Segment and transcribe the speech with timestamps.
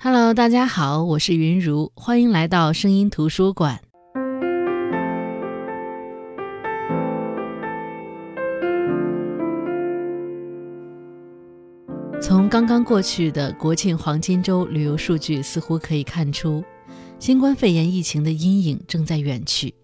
[0.00, 3.80] Hello，大家好，我是云如，欢迎来到声音图书馆。
[12.22, 16.62] 从刚刚过去的国庆黄金周旅游数据，似乎可以看出，
[17.18, 19.74] 新冠肺炎疫情的阴影正在远去。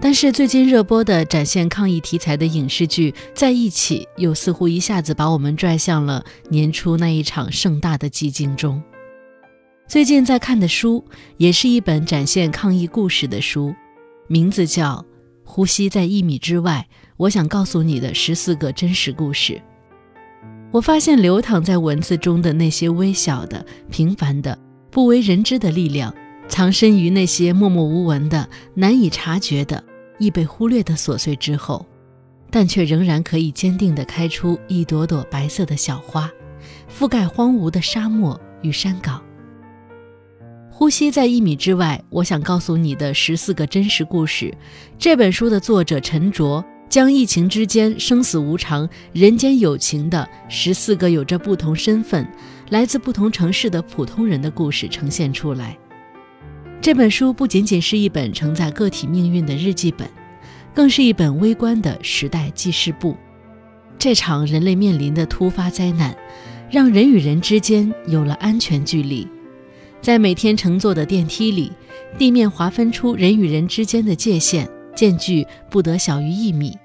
[0.00, 8.82] 但是最近热播的展现抗疫题材的影视剧在一起，又似乎一下子把我们拽向了年初那一场盛大的寂静中。
[9.92, 11.04] 最近在看的书，
[11.36, 13.74] 也是一本展现抗疫故事的书，
[14.26, 14.94] 名字叫
[15.44, 19.60] 《呼吸在一米之外》，我想告诉你的十四个真实故事。
[20.70, 24.58] 我发现流淌在文字中的那些微小的、平凡的、
[24.90, 26.14] 不为人知的力量，
[26.48, 29.84] 藏身于那些默默无闻的、难以察觉的、
[30.18, 31.84] 易被忽略的琐碎之后，
[32.50, 36.30] 但却仍然可以坚定地开出一朵朵白色的小花，
[36.90, 39.22] 覆盖荒芜的沙漠与山岗。
[40.74, 44.52] 呼吸在一米之外，我想告诉你的十四个真实故事。
[44.98, 46.64] 这本书的作者陈卓。
[46.88, 52.28] 将疫情之间生死无常、人间有情的十四个有着不同身份、
[52.68, 55.74] 来自不同城市的普通人的故事呈现出来。
[56.82, 60.06] 这本书不仅仅是一本承载个体命运的日记本，
[60.74, 63.16] 更是一本微观的时代记事簿。
[63.98, 66.14] 这场人类面临的突发灾难，
[66.70, 69.26] 让人与人之间有了安全距离。
[70.02, 71.70] 在每天乘坐的电梯里，
[72.18, 76.76] 地面划分出人与人之间的界限，间距不得小于一米。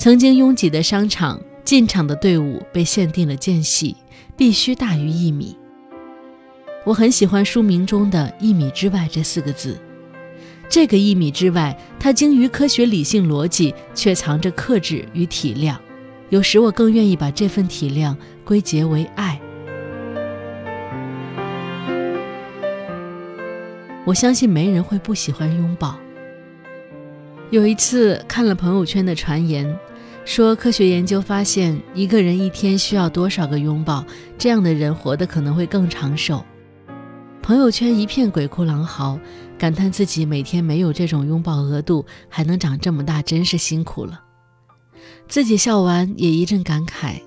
[0.00, 3.96] 曾经拥挤的商场，进场的队伍被限定了间隙，
[4.36, 5.56] 必须大于一米。
[6.84, 9.78] 我很喜欢书名中的一米之外这四个字，
[10.68, 15.76] 这个一米之外，它精于科学理性逻辑，却藏着克制与体谅。
[16.30, 19.40] 有时我更愿意把这份体谅归结为爱。
[24.10, 25.96] 我相信没人会不喜欢拥抱。
[27.50, 29.78] 有一次看了朋友圈的传言。
[30.24, 34.04] 说科学研究发现，一个人一天需要多少个拥抱，
[34.36, 36.44] 这样的人活得可能会更长寿。
[37.40, 39.18] 朋友圈一片鬼哭狼嚎，
[39.56, 44.20] 感叹自己每天没有这种拥抱额度，还能长这么大，真是辛苦了。
[45.26, 47.20] 自己笑完也一阵感慨，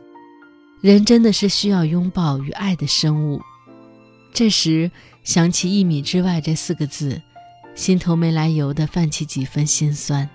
[0.82, 3.42] 人真的是需要拥抱与爱的生物。
[4.34, 4.92] 这时
[5.24, 7.22] 想起“一米之外”这四个字，
[7.76, 10.30] 心头没来由的泛起几分心酸。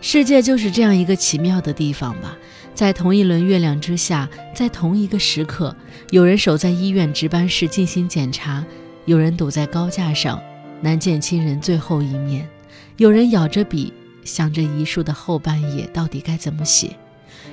[0.00, 2.36] 世界就是这样一个奇妙的地方吧，
[2.74, 5.76] 在同一轮月亮之下，在同一个时刻，
[6.10, 8.64] 有人守在医院值班室进行检查，
[9.04, 10.42] 有人堵在高架上
[10.80, 12.48] 难见亲人最后一面，
[12.96, 13.92] 有人咬着笔
[14.24, 16.96] 想着遗书的后半页到底该怎么写，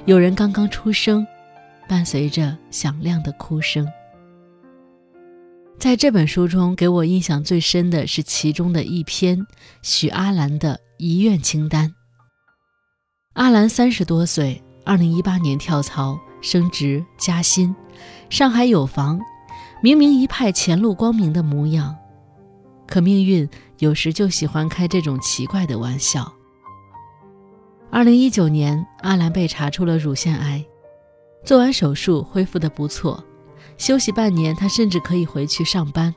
[0.06, 1.28] 有人刚刚出生，
[1.88, 3.88] 伴随着响亮的哭声。
[5.80, 9.48] 在这本书中，给我印象最深的是其中的一篇
[9.82, 11.96] 许阿兰的遗愿清单。
[13.36, 17.74] 阿兰三十多岁，二零一八年跳槽升职加薪，
[18.30, 19.22] 上海有房，
[19.82, 21.96] 明明一派前路光明的模样，
[22.86, 26.30] 可命运有时就喜欢开这种奇怪的玩笑。
[27.90, 30.66] 二零一九年，阿兰被查出了乳腺癌，
[31.46, 33.24] 做完手术恢复的不错，
[33.80, 36.14] 休息半年，他甚至可以回去上班。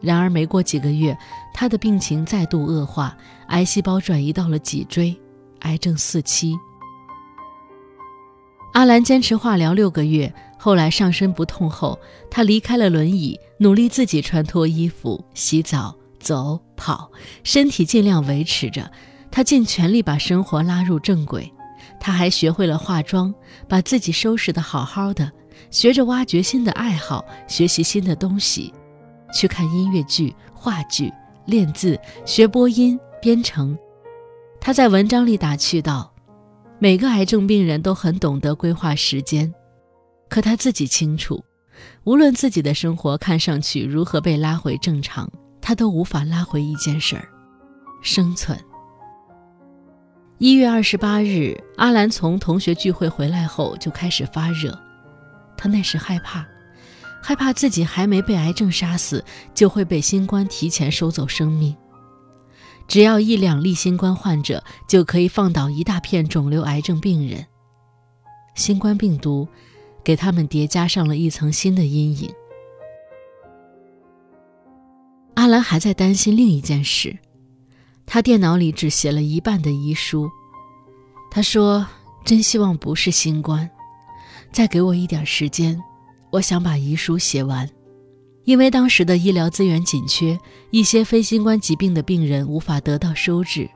[0.00, 1.16] 然而没过几个月，
[1.54, 3.16] 他的病情再度恶化，
[3.46, 5.18] 癌细胞转移到了脊椎。
[5.60, 6.54] 癌症四期，
[8.74, 11.98] 阿兰坚持化疗六个月，后来上身不痛后，
[12.30, 17.10] 她离开了轮椅，努力自己穿脱衣服、洗澡、走跑，
[17.42, 18.88] 身体尽量维持着。
[19.30, 21.50] 她尽全力把生活拉入正轨，
[21.98, 23.34] 她还学会了化妆，
[23.66, 25.32] 把自己收拾得好好的，
[25.70, 28.72] 学着挖掘新的爱好，学习新的东西，
[29.32, 31.12] 去看音乐剧、话剧，
[31.46, 33.76] 练字，学播音、编程。
[34.60, 36.12] 他在文章里打趣道
[36.78, 39.52] ：“每个癌症病人都很懂得规划时间，
[40.28, 41.44] 可他自己清楚，
[42.04, 45.30] 无论自己的生活看上去如何被拉回正常，
[45.60, 47.28] 他都无法拉回一件事儿——
[48.02, 48.58] 生存。”
[50.38, 54.78] 一月二十八日，阿兰从同学聚会回来后就开始发热，
[55.56, 56.46] 他那时害怕，
[57.22, 59.24] 害怕自己还没被癌症杀死，
[59.54, 61.74] 就会被新冠提前收走生命。
[62.88, 67.44] 只要一两例新冠患者，就可以放倒一大片肿瘤癌症病人。
[68.54, 69.46] 新冠病毒
[70.04, 72.32] 给他们叠加上了一层新的阴影。
[75.34, 77.18] 阿兰还在担心另一件事，
[78.06, 80.30] 他电脑里只写了一半的遗书。
[81.30, 81.86] 他说
[82.24, 83.68] ：“真希望不是新冠，
[84.56, 85.78] 再给我一点时间，
[86.30, 87.68] 我想把遗书写完。”
[88.44, 90.38] 因为当时的医疗资源紧缺，
[90.70, 93.68] 一些非新冠疾病的病人无法得到收治。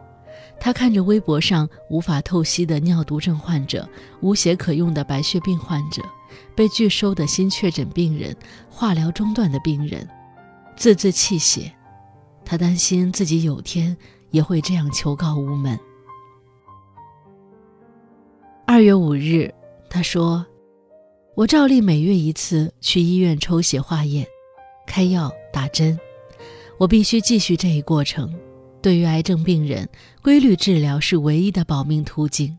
[0.58, 3.86] 他看着微博上无法透析的尿毒症患者、
[4.22, 6.00] 无血可用的白血病患者、
[6.54, 8.34] 被拒收的新确诊病人、
[8.70, 10.08] 化疗中断的病人，
[10.78, 11.70] 字字泣血。
[12.42, 13.94] 他担心自己有天
[14.30, 15.78] 也会这样求告无门。
[18.66, 19.52] 二月五日，
[19.90, 20.46] 他说
[21.40, 24.26] ：“我照例每月一次去医院抽血化验。”
[24.86, 25.98] 开药打针，
[26.76, 28.30] 我必须继续这一过程。
[28.82, 29.88] 对于癌症病人，
[30.20, 32.58] 规律治疗是唯一的保命途径，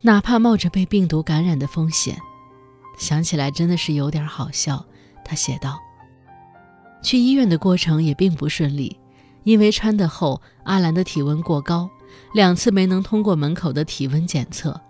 [0.00, 2.18] 哪怕冒着被病毒感染的风险。
[2.98, 4.84] 想起来真的是有点好笑。
[5.24, 5.78] 他写道
[7.00, 8.98] ：“去医院的过程也并不顺利，
[9.44, 11.88] 因为穿得厚，阿兰的体温过高，
[12.34, 14.80] 两次没能通过门口的体温检测。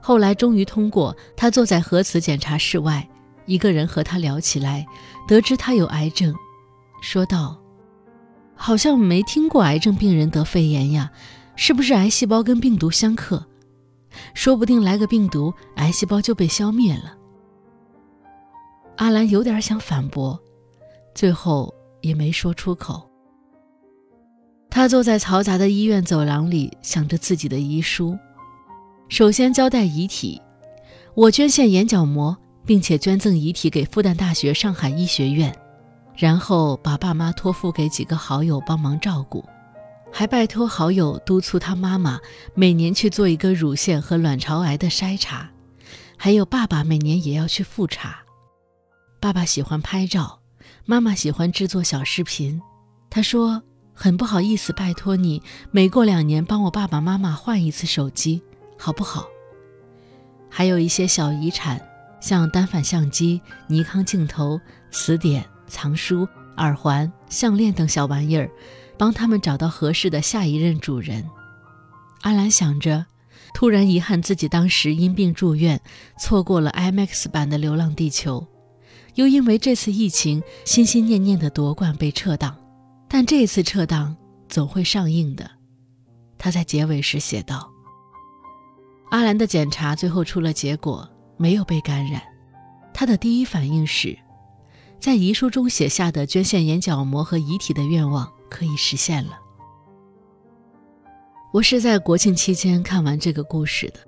[0.00, 3.06] 后来终于通过，他坐在核磁检查室外。”
[3.46, 4.86] 一个人和他聊起来，
[5.26, 6.34] 得知他有癌症，
[7.00, 7.56] 说道
[8.54, 11.10] ：“好像没听过癌症病人得肺炎呀，
[11.56, 13.42] 是不是癌细胞跟病毒相克？
[14.34, 17.16] 说不定来个病毒，癌细胞就被消灭了。”
[18.96, 20.38] 阿兰有点想反驳，
[21.14, 23.08] 最后也没说出口。
[24.68, 28.14] 他坐在嘈杂的医院走廊里，想着自己的遗书。
[29.08, 30.40] 首先交代遗体，
[31.14, 32.36] 我捐献眼角膜。
[32.66, 35.50] 并且捐赠遗体给复旦大学上海医学院，
[36.14, 39.42] 然后把爸妈托付给几个好友帮忙照顾，
[40.12, 42.20] 还拜托好友督促他妈妈
[42.54, 45.48] 每年去做一个乳腺和卵巢癌的筛查，
[46.18, 48.18] 还有爸爸每年也要去复查。
[49.18, 50.38] 爸爸喜欢拍照，
[50.84, 52.60] 妈妈喜欢制作小视频。
[53.08, 53.62] 他说
[53.94, 55.40] 很不好意思，拜托你
[55.70, 58.42] 每过两年帮我爸爸妈妈换一次手机，
[58.78, 59.26] 好不好？
[60.48, 61.78] 还有一些小遗产。
[62.20, 64.60] 像单反相机、尼康镜头、
[64.90, 66.26] 词典、藏书、
[66.56, 68.50] 耳环、项链等小玩意儿，
[68.98, 71.24] 帮他们找到合适的下一任主人。
[72.22, 73.06] 阿兰想着，
[73.54, 75.80] 突然遗憾自己当时因病住院，
[76.18, 78.40] 错过了 IMAX 版的《流浪地球》，
[79.14, 82.56] 又因为这次疫情心心念念的夺冠被撤档。
[83.06, 84.16] 但这次撤档
[84.48, 85.48] 总会上映的，
[86.36, 87.70] 他在结尾时写道。
[89.10, 91.08] 阿兰的检查最后出了结果。
[91.40, 92.20] 没有被感染，
[92.92, 94.18] 他的第一反应是，
[94.98, 99.38] 在遗书中写下的捐献眼角膜和遗体的愿望可以实现了。
[101.52, 104.00] 我是在国庆期间看完这个故事的，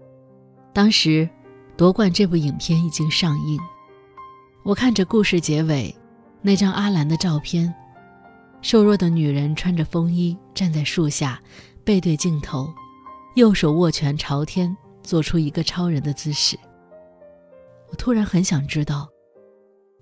[0.73, 1.25] 当时
[1.77, 3.61] 《夺冠》这部影片已经上映，
[4.65, 5.95] 我看着故事结尾
[6.43, 7.73] 那张阿兰的照片，
[8.61, 11.41] 瘦弱的女人穿着风衣站在树下，
[11.85, 12.69] 背对镜头，
[13.37, 14.77] 右手握拳朝天，
[15.11, 16.57] 做出一个超人的姿势。
[17.89, 19.09] 我突然很想知道，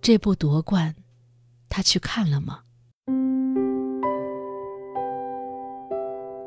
[0.03, 0.95] 这部夺冠，
[1.71, 2.59] 他去看了吗？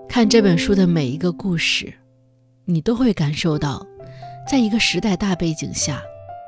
[0.08, 1.92] 看这本书的每一个故事，
[2.66, 3.84] 你都会感受到，
[4.48, 6.00] 在一个时代大背景下，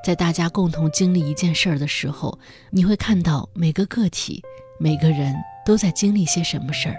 [0.05, 2.37] 在大家共同经历一件事儿的时候，
[2.69, 4.39] 你会看到每个个体、
[4.79, 5.33] 每个人
[5.65, 6.95] 都在经历些什么事儿。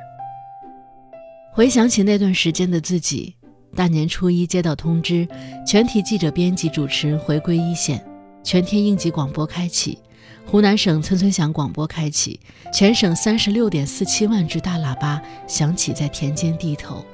[1.53, 3.37] 回想起那段时间的自己。
[3.75, 5.29] 大年初一接到通知，
[5.67, 8.03] 全体记者、编辑、主持人回归一线，
[8.43, 9.99] 全天应急广播开启，
[10.47, 12.39] 湖南省村村响广播开启，
[12.73, 17.05] 全省三十六点四七万只大喇叭响起在田间地头。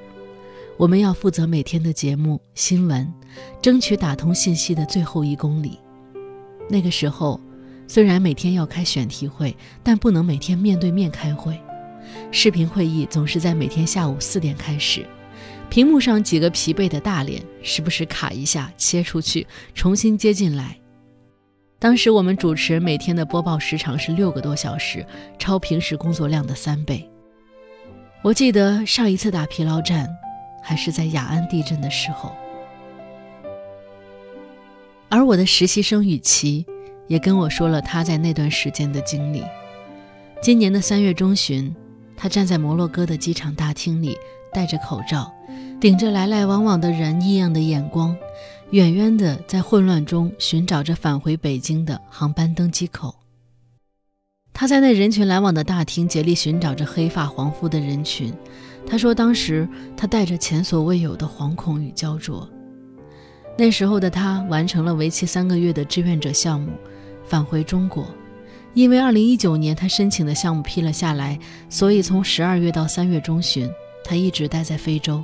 [0.77, 3.13] 我们要负责每天的节目、新闻，
[3.61, 5.79] 争取打通信息的最后一公里。
[6.69, 7.41] 那个时候，
[7.89, 11.59] 虽然每天要开选题会，但不能每天面对面开会，
[12.31, 15.05] 视频会议总是在每天下午四点开始。
[15.71, 20.77] 屏幕上几个疲惫的大脸，时不时卡一下，切出去，重新接进来。
[21.79, 25.07] 当时我们主持人每天的播报时长是六个多小时，
[25.39, 27.09] 超平时工作量的三倍。
[28.21, 30.09] 我记得上一次打疲劳战，
[30.61, 32.35] 还是在雅安地震的时候。
[35.09, 36.67] 而我的实习生雨琦，
[37.07, 39.45] 也跟我说了他在那段时间的经历。
[40.43, 41.75] 今年的三月中旬，
[42.17, 44.19] 他站在摩洛哥的机场大厅里，
[44.53, 45.33] 戴着口罩。
[45.81, 48.15] 顶着来来往往的人异样的眼光，
[48.71, 53.15] 远远的在混乱中寻找着返回北京的航班登机口。
[54.53, 58.31] 他在那人群来往的大厅竭力寻找着黑发黄肤的人群。
[58.87, 59.67] 他说：“当时
[59.97, 62.47] 他带着前所未有的惶恐与焦灼。
[63.57, 66.73] 那时候的他完成了为期三个月的志愿者项目，
[67.25, 68.07] 返回中国。
[68.75, 71.39] 因为2019年他申请的项目批了下来，
[71.69, 73.71] 所以从12月到3月中旬，
[74.05, 75.23] 他一直待在非洲。”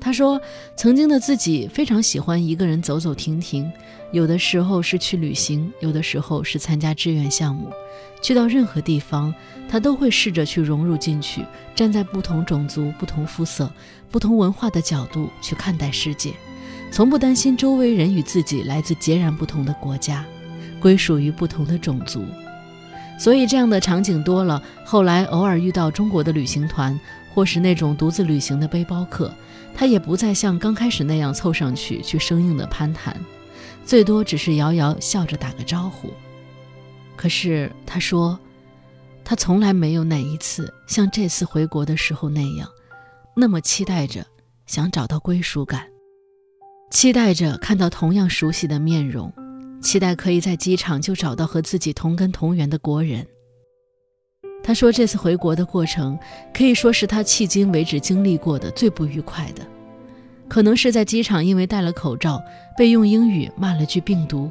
[0.00, 0.40] 他说
[0.76, 3.70] ：“曾经的自己非常喜欢一个人走走停停，
[4.12, 7.68] 有的时候是去旅行，有的时候是参加志愿项目。
[8.22, 9.34] 去到任何地方，
[9.68, 13.70] 他都会试着去融入进去，站在不同种族、不同肤色、
[14.08, 16.32] 不同文化的角度去看待世界，
[16.92, 20.24] 从不担心周围人与自己来自截然不同的国家，
[20.80, 22.24] 归属于不同的种族。
[23.18, 26.98] 所以这样的场景多了，后来偶尔遇到中国的旅行团，
[27.34, 29.32] 或是那种独自旅行的背包客。”
[29.74, 33.16] 他也不再像刚开始那样凑上去去生硬的攀谈，
[33.84, 36.12] 最多只是遥遥笑着打个招呼。
[37.14, 38.36] 可是他说，
[39.24, 42.68] 他从来没有哪一次像这次回国的时候那样，
[43.36, 44.26] 那么期待着
[44.66, 45.86] 想找到归属感，
[46.90, 49.32] 期待着看到同样熟悉的面容，
[49.80, 53.24] 期待可以在机场就找到和自己同根同源的国人。
[54.68, 56.18] 他说：“这次回国的过程
[56.52, 59.66] 可以说是他迄今为止经历过的最不愉快的，
[60.46, 62.38] 可能是在机场因为戴了口罩
[62.76, 64.50] 被用英语骂了句病毒，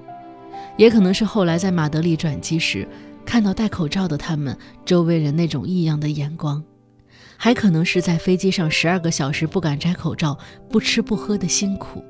[0.76, 2.88] 也可能是后来在马德里转机时
[3.28, 6.64] 看到戴口罩的他们周围人那种异样的眼光，
[7.38, 10.36] 还可能是在飞机上十二个小时不敢摘口罩、
[10.68, 12.04] 不吃不喝的辛苦。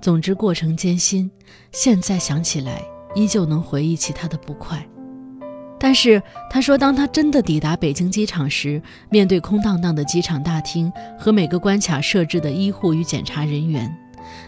[0.00, 1.30] 总之，过程艰辛，
[1.70, 2.82] 现在想起来
[3.14, 4.82] 依旧能回忆起他的不快。”
[5.84, 13.94] 但是他说，当他真的抵达北京机场时，面对空荡荡的机场大厅和每个关卡设置的医护与检查人员，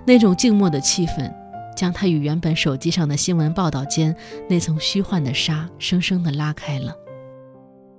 [0.07, 1.31] 那种静默的气氛，
[1.77, 4.17] 将他与原本手机上的新闻报道间
[4.49, 6.95] 那层虚幻的纱生生的拉开了。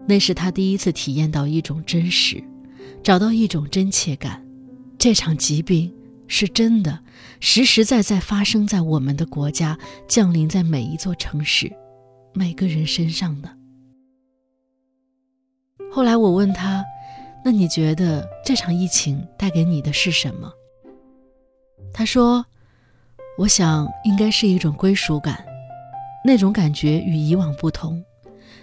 [0.07, 2.43] 那是他第一次体验到一种真实，
[3.03, 4.43] 找到一种真切感。
[4.97, 5.93] 这场疾病
[6.27, 7.01] 是真的，
[7.39, 9.77] 实实在在发生在我们的国家，
[10.07, 11.71] 降临在每一座城市。
[12.37, 13.49] 每个人身上的。
[15.91, 16.85] 后来我问他
[17.43, 20.53] ：“那你觉得这场疫情带给你的是什么？”
[21.91, 22.45] 他说
[23.39, 25.43] ：“我想应该是一种归属感，
[26.23, 28.03] 那种感觉与以往不同。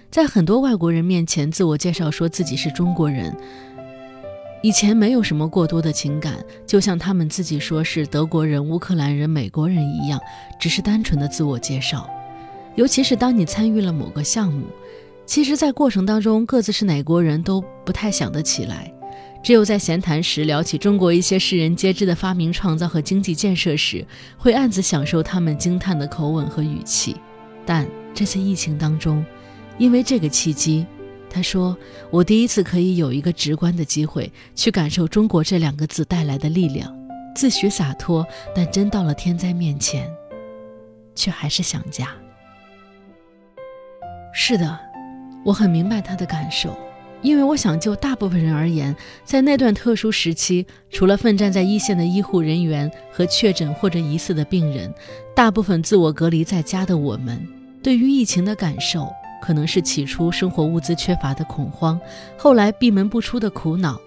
[0.08, 3.36] 在很多外国人面前自我介绍说自己是中国人，
[4.62, 10.20] 以前没有什么过多的情感，就像他们自己说是德国人、乌克兰人、美国人一样，
[10.60, 12.08] 只是单纯的自我介绍。”
[12.76, 14.66] 尤其是当你参与了某个项目，
[15.26, 18.92] 其实，在过程当中各自是哪国人都不太想得起来，
[19.42, 24.04] 只有在闲谈时聊起中国一些世人皆知的发明创造和经济建设时，
[24.36, 27.16] 会暗自享受他们惊叹的口吻和语气。
[27.64, 29.24] 但这次疫情当中，
[29.78, 30.84] 因为这个契机，
[31.30, 31.76] 他说
[32.10, 36.94] ：“我第一次可以有一个直观的机会去感受中国这两个字带来的力量，
[37.34, 40.10] 自诩洒脱，但真到了天灾面前，
[41.14, 42.08] 却还是想家。”
[44.36, 44.78] 是的，
[45.44, 46.76] 我很明白他的感受，
[47.22, 54.92] 因为我想就大部分人而言，在那段特殊时期，除了奋战在一线的医护人员和确诊或者疑似的病人，
[55.36, 57.40] 大部分自我隔离在家的我们，
[57.80, 59.08] 对于疫情的感受，
[59.40, 61.98] 可能是起初生活物资缺乏的恐慌，
[62.36, 64.00] 后来闭门不出的苦恼，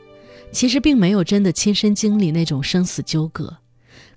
[0.52, 3.56] 其实并没有真的亲身经历那种生死纠葛，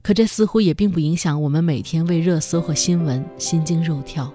[0.03, 4.31] 可这似乎也并不影响我们每天为热搜和新闻心惊肉跳。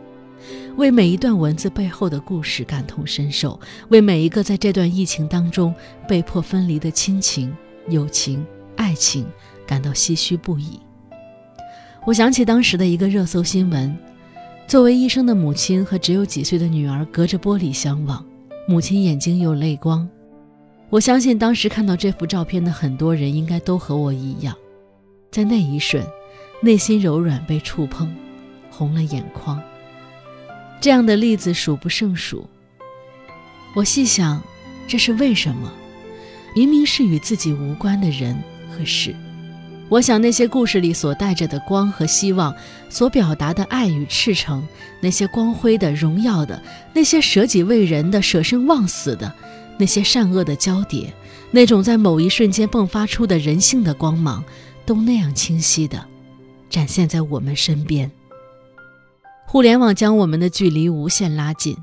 [0.78, 3.60] 为每一段文字背后的故事感同身受，
[3.90, 5.74] 为每一个在这段疫情当中
[6.08, 7.56] 被迫分离的亲情、
[7.90, 9.26] 友情、爱情
[9.66, 10.80] 感到唏嘘不已。
[12.06, 13.98] 我想起当时的一个热搜新闻：
[14.68, 18.24] 作为医生的母亲和只有几岁的女儿隔着玻璃相望，
[18.68, 20.08] 母亲眼睛有泪光。
[20.90, 24.56] 我相信当时看到这幅照片的很多人应该都和我一样，
[25.32, 26.06] 在那一瞬，
[26.62, 28.16] 内心柔软被触碰，
[28.70, 29.62] 红了眼眶。
[30.86, 32.48] 这样的例子数不胜数。
[33.74, 34.40] 我细想，
[34.88, 35.74] 这是为什么？
[36.56, 38.38] 明明是与自己无关的人
[38.70, 39.16] 和事。
[39.90, 42.56] 我想，那些故事里所带着的光和希望，
[42.88, 44.64] 所表达的爱与赤诚，
[45.02, 46.62] 那些光辉的、荣耀的，
[46.94, 49.34] 那些舍己为人的、舍生忘死的，
[49.80, 51.12] 那些善恶的交叠，
[51.50, 54.44] 那种在某一瞬间迸发出的人性的光芒，
[54.86, 56.06] 都那样清晰的
[56.70, 58.12] 展现在我们身边。
[59.48, 61.78] 互联网将我们的距离无限拉近，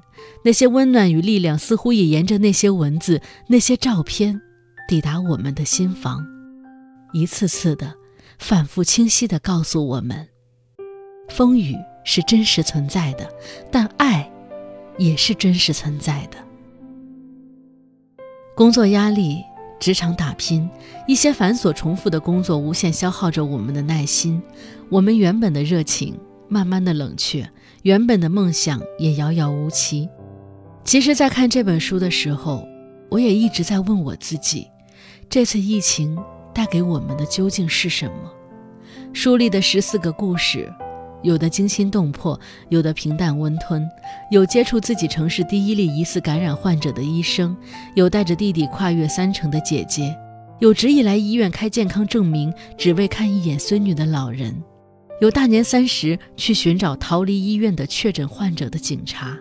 [0.44, 4.40] 那些温暖与力量似乎也沿着那些文字、那些照片，
[4.88, 6.22] 抵达我们的心房，
[7.12, 7.94] 一次次的、
[8.38, 10.28] 反复清晰的告诉我们：
[11.28, 13.26] 风雨是真实存在的，
[13.70, 14.30] 但爱
[14.98, 16.36] 也是真实存在的。
[18.54, 19.38] 工作压力、
[19.80, 20.68] 职场打拼，
[21.06, 24.42] 一些繁琐重复的工作，无限消耗着我们的耐心，
[24.90, 26.18] 我们原本的热情
[26.52, 27.48] 慢慢的冷却。
[27.82, 30.06] 原本的梦想也遥遥无期。
[30.84, 32.68] 其实，在看这本书的时候，
[33.08, 34.68] 我也一直在问我自己：
[35.30, 36.16] 这次疫情
[36.52, 38.30] 带给我们的究竟是什么？
[39.14, 40.70] 书里的十四个故事，
[41.22, 43.88] 有的惊心动魄，有的平淡温吞，
[44.30, 47.56] 有接触自己城市第一例疑似感染患者的医生，
[47.94, 50.16] 有带着弟弟跨越三城的姐姐，
[50.60, 54.54] 有执意来医院开健康证明只为看一眼孙女的老人，
[55.20, 59.38] 有大年三十去寻找逃离医院的确诊患者的警察。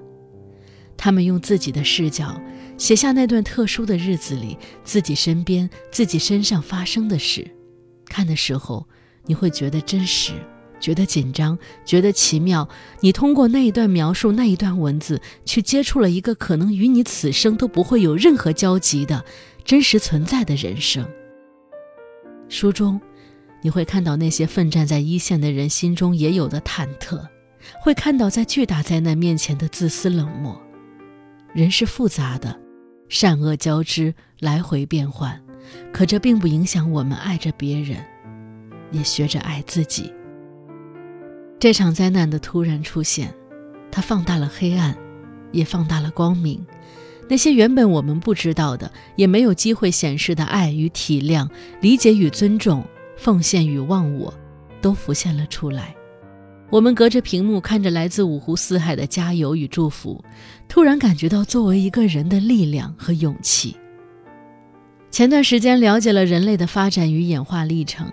[0.98, 2.40] 他们用自己的视角
[2.78, 7.50] 写下那段特殊的日子里自己身边、自己身上发生的事，
[8.06, 8.86] 看的时候。
[9.28, 10.34] 你会觉得真实，
[10.80, 12.68] 觉得紧张，觉得奇妙。
[13.02, 19.24] 你通过那一段描述，那一段文字，去接触了一个可能与你此生都不会有任何交集的
[19.64, 21.08] 真实存在的人生。
[22.50, 23.00] 书中，
[23.62, 27.22] 你会看到那些奋战在一线的人心中也有的忐忑，
[27.82, 30.60] 会看到在巨大灾难面前的自私冷漠。
[31.54, 32.60] 人是复杂的，
[33.10, 35.40] 善恶交织，来回变换，
[35.92, 37.98] 可这并不影响我们爱着别人。
[38.94, 40.12] 也学着爱自己。
[41.58, 43.34] 这场灾难的突然出现，
[43.90, 44.94] 它放大了黑暗，
[45.54, 46.62] 也放大了光明。
[47.30, 51.48] 那些原本我们不知道的，也没有机会显示的爱与体谅、
[51.80, 52.84] 理解与尊重、
[53.22, 54.34] 奉献与忘我，
[54.82, 55.96] 都浮现了出来。
[56.72, 60.20] 我们隔着屏幕看着来自五湖四海的加油与祝福，
[60.68, 63.78] 突然感觉到作为一个人的力量和勇气。
[65.12, 68.12] 前段时间了解了人类的发展与演化历程。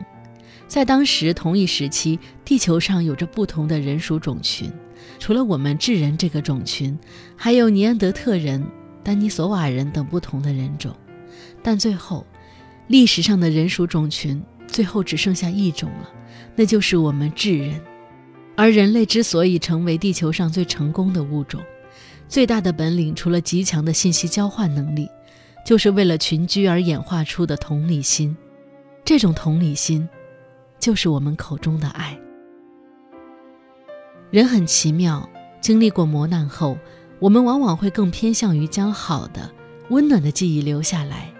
[0.67, 4.71] 在当时同一时期，地球上有着不同的人属种群，
[5.19, 6.99] 除了我们智人这个种群，
[7.35, 8.63] 还有尼安德特人、
[9.03, 10.95] 丹尼索瓦人等不同的人种。
[11.63, 12.27] 但最后，
[12.89, 16.09] 历史上的人属种群最后只剩下一种了，
[16.55, 17.81] 那就是我们智人。
[18.55, 21.61] 而人类之所以成为地球上最成功的物种，
[22.29, 25.09] 最大的本领除了极强的信息交换能力，
[25.67, 28.37] 就是为了群居而演化出的同理心。
[29.05, 30.09] 这种同理心。
[30.81, 32.17] 就是我们口中的爱。
[34.31, 35.29] 人很奇妙，
[35.61, 36.79] 经历过磨难后，
[37.19, 39.51] 我们往往会更偏向于将好的、
[39.91, 41.35] 温暖的记忆留下来。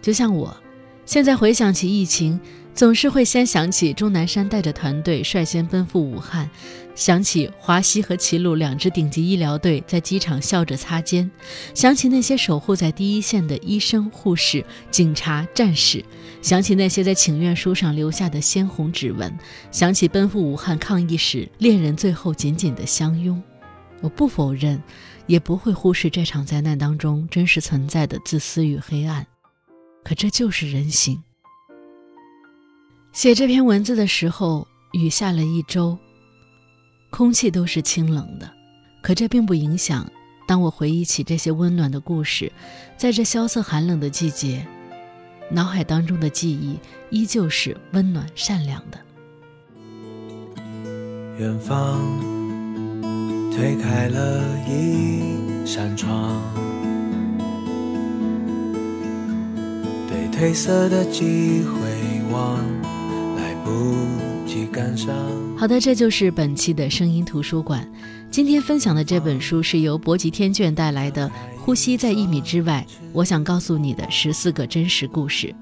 [0.00, 0.56] 就像我，
[1.04, 2.40] 现在回想起疫情。
[2.74, 6.48] 总是会先想起钟南山带着团队率先奔赴武汉，
[6.94, 11.30] 想起华西和齐鲁两支顶级医疗队在机场笑着擦肩，
[11.74, 16.02] 想起那些守护在第一线的医生、护士、警察、战士，
[16.40, 19.30] 想起那些在请愿书上留下的鲜红指纹，
[19.70, 23.40] 想起奔赴武汉抗疫时恋人最后紧紧的相拥。
[24.00, 24.82] 我不否认，
[25.26, 29.26] 也不会忽视这场灾难当中真实存在的自私与黑暗，
[30.04, 31.22] 可这就是人性。
[33.12, 35.98] 写这篇文字的时候，雨下了一周，
[37.10, 38.50] 空气都是清冷的。
[39.02, 40.10] 可这并不影响，
[40.46, 42.50] 当我回忆起这些温暖的故事，
[42.96, 44.66] 在这萧瑟寒冷的季节，
[45.50, 46.78] 脑海当中的记忆
[47.10, 48.98] 依旧是温暖善良的。
[51.38, 52.00] 远方
[53.50, 56.40] 推开了一扇窗，
[60.42, 62.58] 对褪色的机会望。
[65.56, 67.88] 好的，这就是本期的声音图书馆。
[68.28, 71.28] 今天分享的这本书是由博吉天卷带来的
[71.60, 75.54] 《呼吸在一米之外》，我想告诉你的十四个真实故事。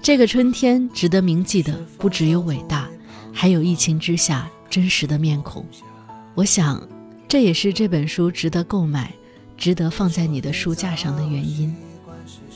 [0.00, 2.88] 这个春天值得铭记的不只有伟大，
[3.32, 5.66] 还有疫情之下真实的面孔。
[6.36, 6.80] 我想，
[7.26, 9.12] 这也是这本书值得购买、
[9.56, 11.74] 值得放在你的书架上的原因。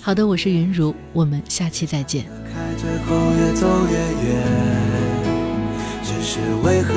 [0.04, 2.26] 好的，我是云如，我们下期再见。
[2.52, 4.36] 开最后越走越远
[6.02, 6.92] 只是为何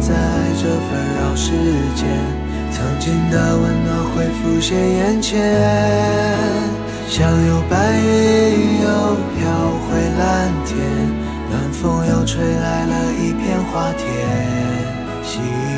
[0.00, 0.08] 在
[0.56, 0.88] 这纷
[1.20, 1.52] 扰世
[1.94, 2.08] 间，
[2.72, 5.36] 曾经的温暖会浮现眼前？
[7.10, 8.88] 像有白云又
[9.36, 9.44] 飘
[9.84, 10.78] 回蓝天，
[11.50, 15.69] 暖风又吹来了一片花田。